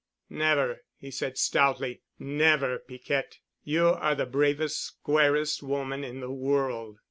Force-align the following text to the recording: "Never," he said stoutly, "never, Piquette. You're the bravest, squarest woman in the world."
"Never," 0.31 0.81
he 0.97 1.11
said 1.11 1.37
stoutly, 1.37 2.01
"never, 2.17 2.79
Piquette. 2.79 3.37
You're 3.63 4.15
the 4.15 4.25
bravest, 4.25 4.83
squarest 4.83 5.61
woman 5.61 6.03
in 6.03 6.21
the 6.21 6.31
world." 6.31 6.97